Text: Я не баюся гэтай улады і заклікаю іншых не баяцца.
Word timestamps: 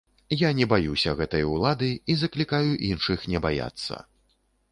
Я 0.41 0.49
не 0.59 0.65
баюся 0.71 1.11
гэтай 1.19 1.43
улады 1.57 1.89
і 2.13 2.17
заклікаю 2.23 2.71
іншых 2.89 3.19
не 3.35 3.39
баяцца. 3.47 4.03